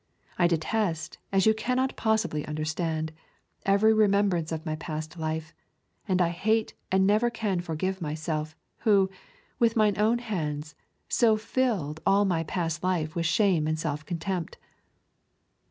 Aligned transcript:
I 0.39 0.47
detest, 0.47 1.19
as 1.31 1.45
you 1.45 1.53
cannot 1.53 1.95
possibly 1.95 2.43
understand, 2.47 3.11
every 3.67 3.93
remembrance 3.93 4.51
of 4.51 4.65
my 4.65 4.75
past 4.77 5.19
life, 5.19 5.53
and 6.07 6.19
I 6.23 6.29
hate 6.29 6.73
and 6.91 7.05
never 7.05 7.29
can 7.29 7.59
forgive 7.61 8.01
myself, 8.01 8.55
who, 8.79 9.11
with 9.59 9.75
mine 9.75 9.99
own 9.99 10.17
hands, 10.17 10.73
so 11.07 11.37
filled 11.37 11.99
all 12.03 12.25
my 12.25 12.41
past 12.41 12.83
life 12.83 13.13
with 13.13 13.27
shame 13.27 13.67
and 13.67 13.77
self 13.77 14.03
contempt. 14.03 14.57